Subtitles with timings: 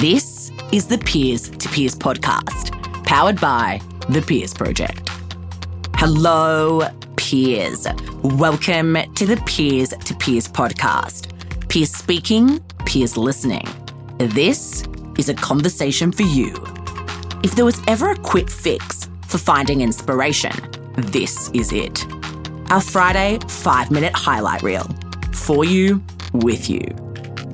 [0.00, 2.72] This is the Peers to Peers podcast,
[3.04, 5.08] powered by the Peers Project.
[5.96, 7.84] Hello, peers.
[8.22, 11.68] Welcome to the Peers to Peers podcast.
[11.68, 13.66] Peers speaking, peers listening.
[14.18, 14.84] This
[15.18, 16.54] is a conversation for you.
[17.42, 20.52] If there was ever a quick fix for finding inspiration,
[20.96, 22.06] this is it.
[22.70, 24.86] Our Friday five minute highlight reel
[25.32, 26.00] for you,
[26.34, 26.84] with you.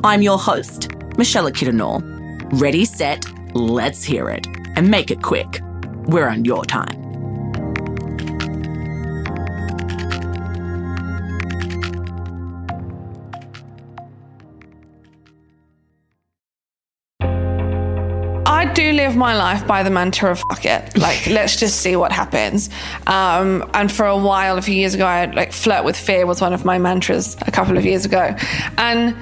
[0.04, 2.13] I'm your host, Michelle Kidanor.
[2.54, 4.46] Ready, set, let's hear it.
[4.76, 5.60] And make it quick.
[6.06, 7.00] We're on your time.
[18.46, 20.96] I do live my life by the mantra of fuck it.
[20.96, 22.70] Like, let's just see what happens.
[23.08, 26.24] Um, and for a while, a few years ago, I had, like flirt with fear
[26.24, 28.36] was one of my mantras a couple of years ago.
[28.78, 29.16] And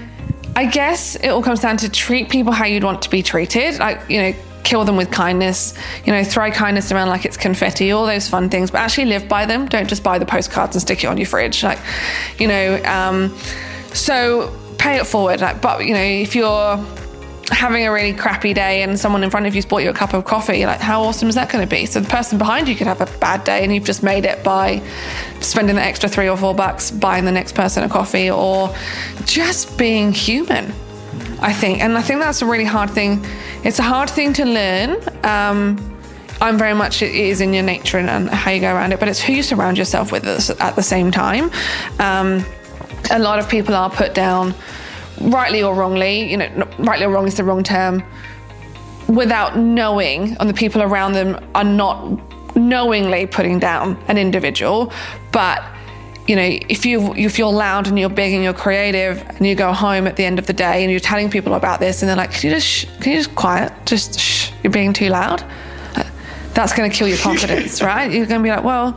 [0.55, 3.79] I guess it all comes down to treat people how you'd want to be treated.
[3.79, 7.91] Like, you know, kill them with kindness, you know, throw kindness around like it's confetti,
[7.91, 9.67] all those fun things, but actually live by them.
[9.67, 11.63] Don't just buy the postcards and stick it on your fridge.
[11.63, 11.79] Like,
[12.39, 13.37] you know, um,
[13.93, 15.41] so pay it forward.
[15.41, 16.85] Like, but, you know, if you're,
[17.51, 20.15] having a really crappy day and someone in front of you's bought you a cup
[20.15, 21.87] of coffee, you're like how awesome is that going to be?
[21.87, 24.43] So the person behind you could have a bad day and you've just made it
[24.45, 24.83] by
[25.41, 28.75] spending the extra three or four bucks buying the next person a coffee or
[29.25, 30.73] just being human.
[31.41, 33.25] I think, and I think that's a really hard thing.
[33.65, 34.97] It's a hard thing to learn.
[35.25, 35.93] Um,
[36.41, 39.01] I'm very much it is in your nature and, and, how you go around it,
[39.01, 40.25] but it's who you surround yourself with
[40.61, 41.51] at the same time.
[41.99, 42.45] Um,
[43.11, 44.55] a lot of people are put down
[45.21, 48.03] rightly or wrongly, you know, rightly or wrong is the wrong term,
[49.09, 54.93] without knowing, and the people around them are not knowingly putting down an individual,
[55.33, 55.63] but
[56.27, 59.55] you know, if you if you're loud and you're big and you're creative and you
[59.55, 62.09] go home at the end of the day and you're telling people about this and
[62.09, 63.73] they're like, can you just sh- can you just quiet?
[63.87, 65.45] Just shh, you're being too loud.
[66.55, 68.13] That's going to kill your confidence, right?
[68.13, 68.97] You're going to be like, well,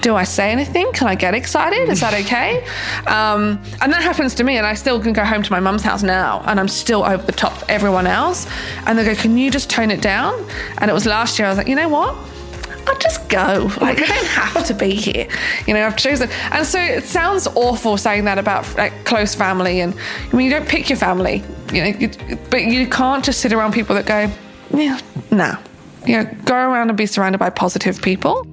[0.00, 0.90] do I say anything?
[0.92, 1.88] Can I get excited?
[1.88, 2.64] Is that okay?
[3.06, 5.82] Um, and that happens to me, and I still can go home to my mum's
[5.82, 8.46] house now, and I'm still over the top for everyone else.
[8.86, 10.46] And they go, Can you just tone it down?
[10.78, 12.16] And it was last year, I was like, You know what?
[12.86, 13.70] I'll just go.
[13.80, 15.28] Like, I don't have to be here.
[15.66, 16.30] You know, I've chosen.
[16.50, 19.80] And so it sounds awful saying that about like close family.
[19.80, 19.94] And
[20.32, 23.52] I mean, you don't pick your family, you know, you, but you can't just sit
[23.52, 24.30] around people that go,
[24.76, 24.98] yeah,
[25.30, 25.56] nah.
[26.06, 28.46] You know, go around and be surrounded by positive people.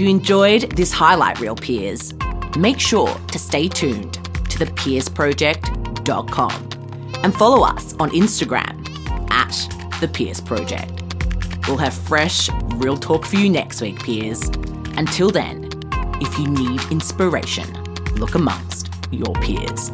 [0.00, 2.14] You enjoyed this highlight reel, peers,
[2.58, 6.70] make sure to stay tuned to thepeersproject.com
[7.22, 9.52] and follow us on Instagram at
[10.00, 10.08] the
[10.46, 10.90] Project.
[11.68, 14.42] We'll have fresh, real talk for you next week, peers.
[14.96, 15.68] Until then,
[16.20, 17.72] if you need inspiration,
[18.14, 19.92] look amongst your peers.